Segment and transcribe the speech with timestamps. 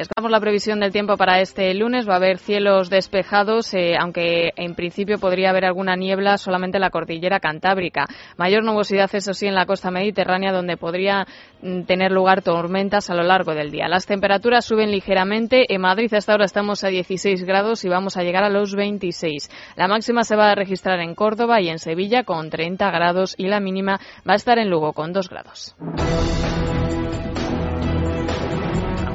[0.00, 2.08] Despamos la previsión del tiempo para este lunes.
[2.08, 6.80] Va a haber cielos despejados, eh, aunque en principio podría haber alguna niebla solamente en
[6.80, 8.06] la cordillera cantábrica.
[8.38, 11.26] Mayor nubosidad, eso sí, en la costa mediterránea, donde podría
[11.60, 13.88] mm, tener lugar tormentas a lo largo del día.
[13.88, 15.66] Las temperaturas suben ligeramente.
[15.68, 19.50] En Madrid hasta ahora estamos a 16 grados y vamos a llegar a los 26.
[19.76, 23.48] La máxima se va a registrar en Córdoba y en Sevilla con 30 grados y
[23.48, 25.76] la mínima va a estar en Lugo con 2 grados.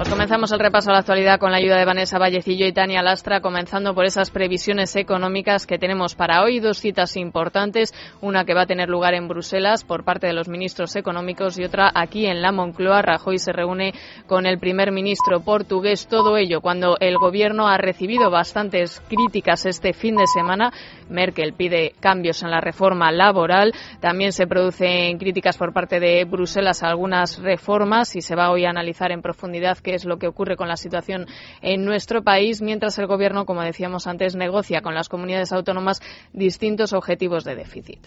[0.05, 3.01] Pues comenzamos el repaso a la actualidad con la ayuda de Vanessa Vallecillo y Tania
[3.01, 6.59] Lastra, comenzando por esas previsiones económicas que tenemos para hoy.
[6.59, 10.47] Dos citas importantes, una que va a tener lugar en Bruselas por parte de los
[10.47, 13.01] ministros económicos y otra aquí en la Moncloa.
[13.01, 13.95] Rajoy se reúne
[14.27, 16.05] con el primer ministro portugués.
[16.07, 20.71] Todo ello cuando el gobierno ha recibido bastantes críticas este fin de semana.
[21.09, 23.73] Merkel pide cambios en la reforma laboral.
[24.01, 28.65] También se producen críticas por parte de Bruselas a algunas reformas y se va hoy
[28.65, 31.27] a analizar en profundidad qué es lo que ocurre con la situación
[31.61, 36.01] en nuestro país, mientras el Gobierno, como decíamos antes, negocia con las comunidades autónomas
[36.33, 37.99] distintos objetivos de déficit.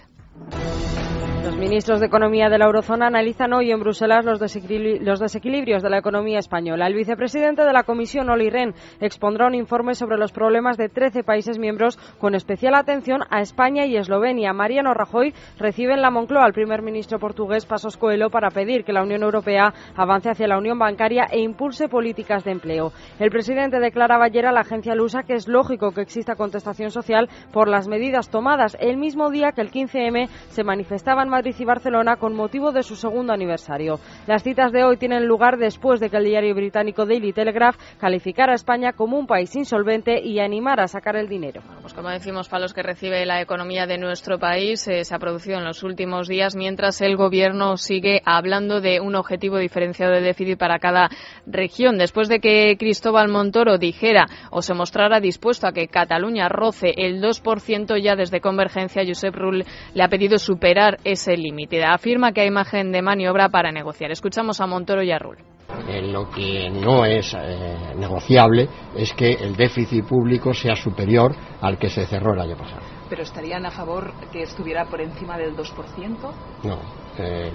[1.44, 5.98] Los ministros de Economía de la Eurozona analizan hoy en Bruselas los, desequilibrios de la
[5.98, 6.86] economía española.
[6.86, 11.22] El vicepresidente de la Comisión, Oli Rehn, expondrá un informe sobre los problemas de 13
[11.22, 14.53] países miembros con especial atención a España y Eslovenia.
[14.53, 18.92] Mariano Rajoy recibe en la Moncloa al primer ministro portugués Pasos Coelho para pedir que
[18.92, 22.92] la Unión Europea avance hacia la unión bancaria e impulse políticas de empleo.
[23.19, 27.28] El presidente declaraba ayer a la agencia Lusa que es lógico que exista contestación social
[27.52, 32.16] por las medidas tomadas el mismo día que el 15M se manifestaban Madrid y Barcelona
[32.16, 34.00] con motivo de su segundo aniversario.
[34.26, 38.52] Las citas de hoy tienen lugar después de que el diario británico Daily Telegraph calificara
[38.52, 41.62] a España como un país insolvente y animara a sacar el dinero.
[41.82, 45.58] pues como decimos, palos que recibe la economía de nuestro país eh, se ha producido
[45.58, 50.58] en los últimos días mientras el gobierno sigue hablando de un objetivo diferenciado de déficit
[50.58, 51.08] para cada
[51.46, 51.98] región.
[51.98, 57.20] Después de que Cristóbal Montoro dijera o se mostrara dispuesto a que Cataluña roce el
[57.20, 61.84] 2% ya desde Convergencia, Josep Rull le ha pedido superar ese límite.
[61.84, 64.11] Afirma que hay margen de maniobra para negociar.
[64.11, 65.39] Escuchamos a Montoro y a Rull.
[65.89, 71.79] Eh, lo que no es eh, negociable es que el déficit público sea superior al
[71.79, 72.83] que se cerró el año pasado.
[73.08, 76.17] ¿Pero estarían a favor que estuviera por encima del 2%?
[76.64, 76.79] No.
[77.18, 77.52] Eh,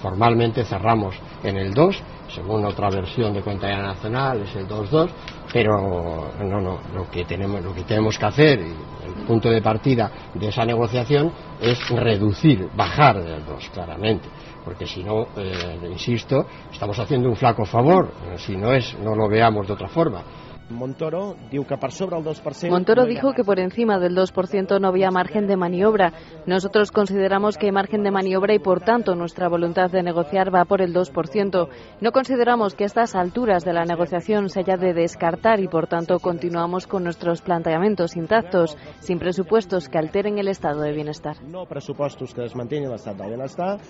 [0.00, 5.10] formalmente cerramos en el 2, según otra versión de cuenta nacional es el 2.2,
[5.54, 10.10] pero no, no, lo que tenemos, lo que tenemos que hacer, el punto de partida
[10.34, 14.28] de esa negociación es reducir, bajar del 2, claramente,
[14.64, 19.28] porque si no, eh, insisto, estamos haciendo un flaco favor, si no es, no lo
[19.28, 20.24] veamos de otra forma
[20.70, 22.70] Montoro diu que sobre el 2%.
[22.70, 26.12] Montoro dijo que por encima del 2% no había margen de maniobra.
[26.46, 30.64] Nosotros consideramos que hay margen de maniobra y por tanto nuestra voluntad de negociar va
[30.64, 31.68] por el 2%.
[32.00, 35.86] No consideramos que a estas alturas de la negociación se haya de descartar y por
[35.86, 41.42] tanto continuamos con nuestros planteamientos intactos, sin presupuestos que alteren el estado de bienestar.
[41.42, 43.80] No presupuestos que desmantienen el estado de bienestar.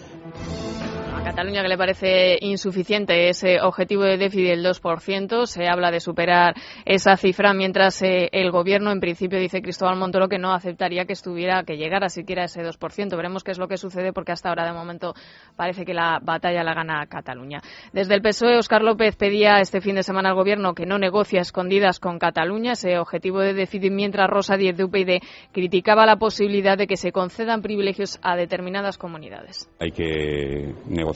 [1.24, 6.54] Cataluña que le parece insuficiente ese objetivo de déficit del 2%, se habla de superar
[6.84, 11.14] esa cifra, mientras eh, el gobierno en principio dice Cristóbal Montoro que no aceptaría que
[11.14, 13.16] estuviera, que llegara siquiera ese 2%.
[13.16, 15.14] Veremos qué es lo que sucede porque hasta ahora de momento
[15.56, 17.62] parece que la batalla la gana Cataluña.
[17.94, 21.38] Desde el PSOE, Óscar López pedía este fin de semana al gobierno que no negocie
[21.38, 26.16] a escondidas con Cataluña ese objetivo de déficit, mientras Rosa Díez de UPyD criticaba la
[26.16, 29.70] posibilidad de que se concedan privilegios a determinadas comunidades.
[29.80, 31.13] Hay que negociar,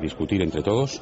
[0.00, 1.00] discutir entre todos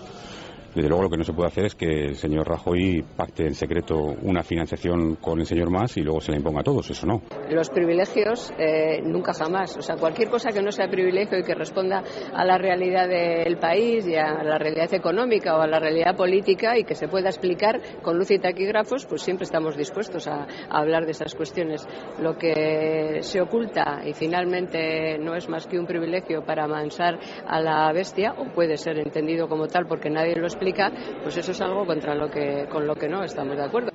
[0.75, 3.55] desde luego lo que no se puede hacer es que el señor Rajoy pacte en
[3.55, 7.07] secreto una financiación con el señor Mas y luego se la imponga a todos, eso
[7.07, 7.23] no.
[7.51, 11.55] Los privilegios eh, nunca jamás, o sea, cualquier cosa que no sea privilegio y que
[11.55, 12.03] responda
[12.33, 16.79] a la realidad del país y a la realidad económica o a la realidad política
[16.79, 20.79] y que se pueda explicar con luz y taquígrafos, pues siempre estamos dispuestos a, a
[20.79, 21.87] hablar de esas cuestiones.
[22.21, 27.61] Lo que se oculta y finalmente no es más que un privilegio para amansar a
[27.61, 30.93] la bestia, o puede ser entendido como tal porque nadie lo explica,
[31.23, 33.92] pues eso es algo contra lo que, con lo que no estamos de acuerdo.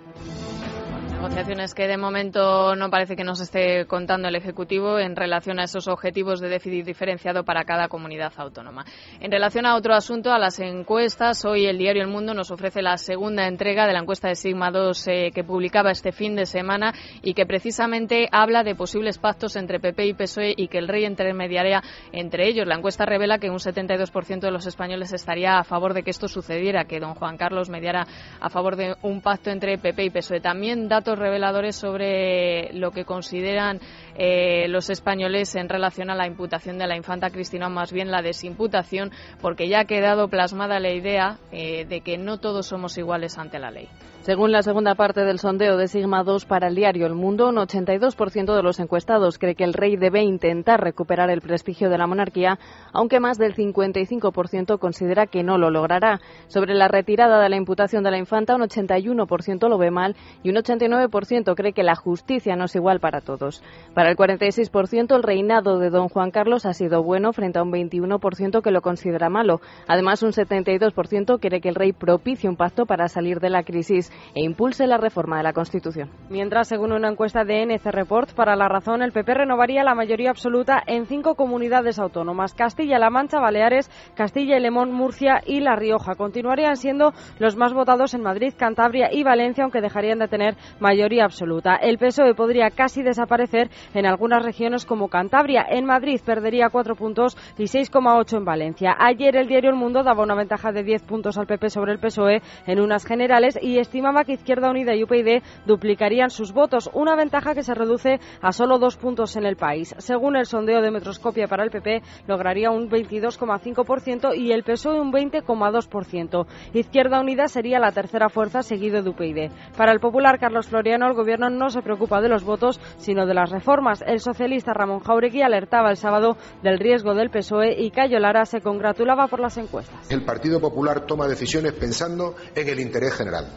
[1.28, 5.66] Negociaciones que de momento no parece que nos esté contando el Ejecutivo en relación a
[5.66, 8.86] esos objetivos de déficit diferenciado para cada comunidad autónoma.
[9.20, 12.82] En relación a otro asunto, a las encuestas, hoy el diario El Mundo nos ofrece
[12.82, 16.46] la segunda entrega de la encuesta de Sigma 2 eh, que publicaba este fin de
[16.46, 20.88] semana y que precisamente habla de posibles pactos entre PP y PSOE y que el
[20.88, 21.84] rey intermediaría
[22.14, 22.66] entre ellos.
[22.66, 26.30] La encuesta revela que un 72% de los españoles estaría a favor de que esto
[26.30, 28.08] sucediera, que don Juan Carlos mediara
[28.40, 30.40] a favor de un pacto entre PP y PSOE.
[30.40, 33.80] También datos reveladores sobre lo que consideran
[34.18, 38.12] eh, los españoles en relación a la imputación de la infanta Cristina, o más bien
[38.12, 39.12] la desimputación,
[39.42, 43.60] porque ya ha quedado plasmada la idea eh, de que no todos somos iguales ante
[43.60, 43.88] la ley.
[44.28, 47.56] Según la segunda parte del sondeo de Sigma 2 para el diario El Mundo, un
[47.56, 52.08] 82% de los encuestados cree que el rey debe intentar recuperar el prestigio de la
[52.08, 52.60] monarquía,
[52.92, 56.20] aunque más del 55% considera que no lo logrará.
[56.48, 60.50] Sobre la retirada de la imputación de la infanta, un 81% lo ve mal y
[60.50, 63.64] un 89% cree que la justicia no es igual para todos.
[63.94, 67.72] Para el 46%, el reinado de don Juan Carlos ha sido bueno frente a un
[67.72, 69.62] 21% que lo considera malo.
[69.88, 74.12] Además, un 72% cree que el rey propicie un pacto para salir de la crisis
[74.36, 76.10] e impulse la reforma de la Constitución.
[76.30, 80.30] Mientras, según una encuesta de NC Report, para la razón, el PP renovaría la mayoría
[80.30, 86.16] absoluta en cinco comunidades autónomas: Castilla-La Mancha, Baleares, Castilla y León, Murcia y La Rioja.
[86.16, 91.26] Continuarían siendo los más votados en Madrid, Cantabria y Valencia, aunque dejarían de tener mayoría
[91.26, 91.76] absoluta.
[91.76, 95.66] El PSOE podría casi desaparecer en algunas regiones como Cantabria.
[95.68, 98.96] En Madrid perdería cuatro puntos y 6,8 en Valencia.
[99.00, 102.00] Ayer el diario El Mundo daba una ventaja de 10 puntos al PP sobre el
[102.00, 107.16] PSOE en unas generales y estima que Izquierda Unida y UPyD duplicarían sus votos, una
[107.16, 109.96] ventaja que se reduce a solo dos puntos en el país.
[109.98, 115.12] Según el sondeo de Metroscopia para el PP, lograría un 22,5% y el PSOE un
[115.12, 116.46] 20,2%.
[116.74, 119.52] Izquierda Unida sería la tercera fuerza, seguido de UPyD.
[119.76, 123.34] Para el popular Carlos Floriano, el gobierno no se preocupa de los votos, sino de
[123.34, 123.87] las reformas.
[124.06, 128.60] El socialista Ramón Jauregui alertaba el sábado del riesgo del PSOE y Cayo Lara se
[128.60, 130.12] congratulaba por las encuestas.
[130.12, 133.48] El Partido Popular toma decisiones pensando en el interés general.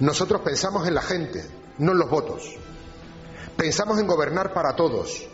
[0.00, 1.44] Nosotros pensamos en la gente,
[1.78, 2.56] no en los votos.
[3.56, 5.28] Pensamos en gobernar para todos,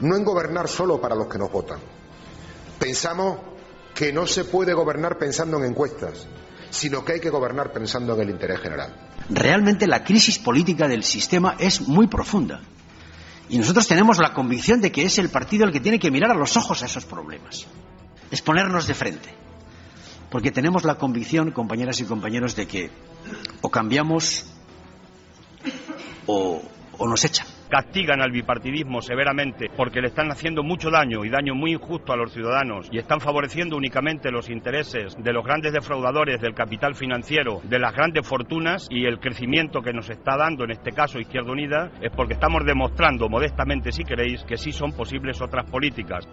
[0.00, 1.78] no en gobernar solo para los que nos votan.
[2.78, 3.38] Pensamos
[3.94, 6.26] que no se puede gobernar pensando en encuestas,
[6.68, 8.94] sino que hay que gobernar pensando en el interés general.
[9.30, 12.60] Realmente la crisis política del sistema es muy profunda.
[13.52, 16.30] Y nosotros tenemos la convicción de que es el partido el que tiene que mirar
[16.30, 17.66] a los ojos a esos problemas.
[18.30, 19.28] Es ponernos de frente.
[20.30, 22.90] Porque tenemos la convicción, compañeras y compañeros, de que
[23.60, 24.46] o cambiamos
[26.24, 26.62] o,
[26.98, 31.72] nos echan castigan al bipartidismo severamente porque le están haciendo mucho daño y daño muy
[31.72, 36.52] injusto a los ciudadanos y están favoreciendo únicamente los intereses de los grandes defraudadores del
[36.52, 40.92] capital financiero, de las grandes fortunas y el crecimiento que nos está dando en este
[40.92, 45.64] caso Izquierda Unida es porque estamos demostrando modestamente, si queréis, que sí son posibles otras
[45.70, 46.28] políticas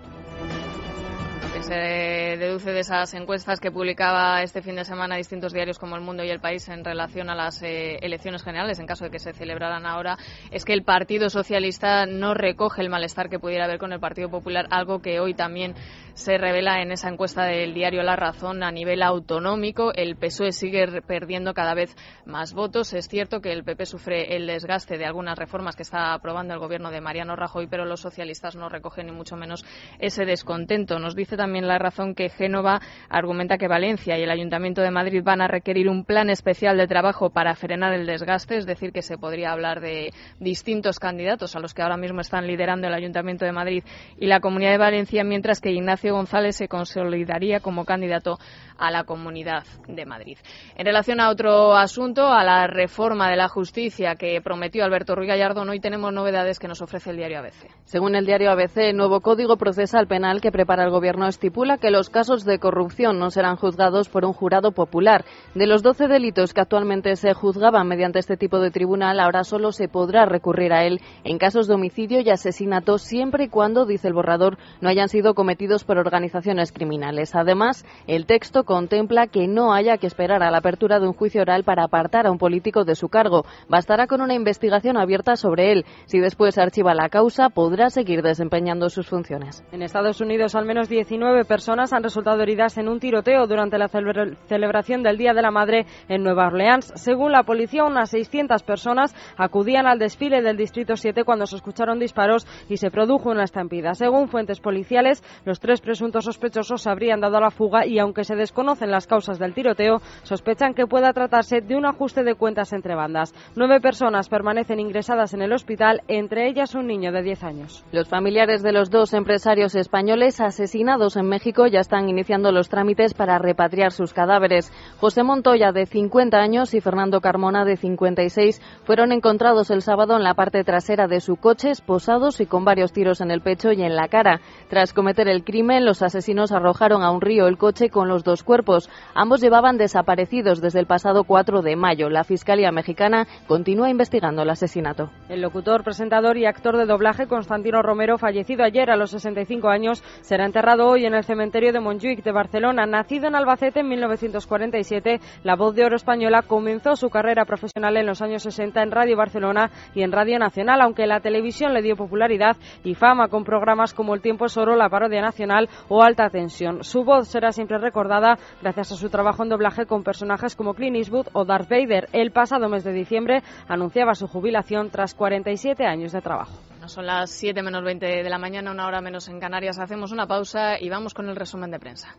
[1.62, 6.02] se deduce de esas encuestas que publicaba este fin de semana distintos diarios como El
[6.02, 9.20] Mundo y El País en relación a las eh, elecciones generales, en caso de que
[9.20, 10.18] se celebraran ahora,
[10.52, 14.30] es que el Partido Socialista no recoge el malestar que pudiera haber con el Partido
[14.30, 15.76] Popular, algo que hoy también
[16.14, 19.94] se revela en esa encuesta del diario La Razón a nivel autonómico.
[19.94, 21.96] El PSOE sigue perdiendo cada vez
[22.26, 22.92] más votos.
[22.92, 26.60] Es cierto que el PP sufre el desgaste de algunas reformas que está aprobando el
[26.60, 29.66] gobierno de Mariano Rajoy, pero los socialistas no recogen ni mucho menos
[30.00, 31.00] ese descontento.
[31.00, 32.80] Nos dice también La Razón que Génova
[33.10, 36.88] argumenta que Valencia y el Ayuntamiento de Madrid van a requerir un plan especial de
[36.88, 41.60] trabajo para frenar el desgaste, es decir, que se podría hablar de distintos candidatos a
[41.60, 43.84] los que ahora mismo están liderando el Ayuntamiento de Madrid
[44.18, 48.38] y la Comunidad de Valencia, mientras que Ignacio González se consolidaría como candidato
[48.78, 50.38] a la Comunidad de Madrid.
[50.76, 55.30] En relación a otro asunto, a la reforma de la justicia que prometió Alberto Ruiz
[55.30, 57.70] Gallardo, hoy tenemos novedades que nos ofrece el diario ABC.
[57.86, 61.90] Según el diario ABC, el nuevo Código Procesal Penal que prepara el Gobierno estipula que
[61.90, 65.24] los casos de corrupción no serán juzgados por un jurado popular.
[65.56, 69.72] De los 12 delitos que actualmente se juzgaban mediante este tipo de tribunal, ahora solo
[69.72, 74.10] se podrá recurrir a él en casos de homicidio y asesinato siempre y cuando, dice
[74.10, 77.34] el borrador, no hayan sido cometidos por organizaciones criminales.
[77.34, 81.42] Además, el texto contempla que no haya que esperar a la apertura de un juicio
[81.42, 83.46] oral para apartar a un político de su cargo.
[83.70, 85.86] Bastará con una investigación abierta sobre él.
[86.06, 89.64] Si después archiva la causa, podrá seguir desempeñando sus funciones.
[89.72, 93.88] En Estados Unidos, al menos 19 personas han resultado heridas en un tiroteo durante la
[93.88, 96.92] celebración del Día de la Madre en Nueva Orleans.
[96.96, 102.00] Según la policía, unas 600 personas acudían al desfile del Distrito 7 cuando se escucharon
[102.00, 103.94] disparos y se produjo una estampida.
[103.94, 108.92] Según fuentes policiales, los tres presuntos sospechosos habrían dado la fuga y aunque se desconocen
[108.92, 113.34] las causas del tiroteo, sospechan que pueda tratarse de un ajuste de cuentas entre bandas.
[113.56, 117.86] Nueve personas permanecen ingresadas en el hospital, entre ellas un niño de 10 años.
[117.92, 123.14] Los familiares de los dos empresarios españoles asesinados en México ya están iniciando los trámites
[123.14, 124.72] para repatriar sus cadáveres.
[125.00, 130.24] José Montoya, de 50 años, y Fernando Carmona, de 56, fueron encontrados el sábado en
[130.24, 133.82] la parte trasera de su coche, esposados y con varios tiros en el pecho y
[133.82, 134.40] en la cara.
[134.70, 138.44] Tras cometer el crimen, los asesinos arrojaron a un río el coche con los dos
[138.44, 138.90] cuerpos.
[139.14, 142.10] Ambos llevaban desaparecidos desde el pasado 4 de mayo.
[142.10, 145.10] La Fiscalía mexicana continúa investigando el asesinato.
[145.28, 150.04] El locutor, presentador y actor de doblaje Constantino Romero, fallecido ayer a los 65 años,
[150.22, 152.86] será enterrado hoy en el cementerio de Montjuic de Barcelona.
[152.86, 158.06] Nacido en Albacete en 1947, la voz de oro española comenzó su carrera profesional en
[158.06, 161.96] los años 60 en Radio Barcelona y en Radio Nacional, aunque la televisión le dio
[161.96, 166.30] popularidad y fama con programas como El tiempo es oro, La parodia nacional o Alta
[166.30, 166.84] tensión.
[166.84, 170.98] Su voz será siempre recordada gracias a su trabajo en doblaje con personajes como Clint
[170.98, 172.08] Eastwood o Darth Vader.
[172.14, 176.54] El pasado mes de diciembre anunciaba su jubilación tras 47 años de trabajo.
[176.90, 179.80] Son las 7 menos 20 de la mañana, una hora menos en Canarias.
[179.80, 182.16] Hacemos una pausa y vamos con el resumen de prensa.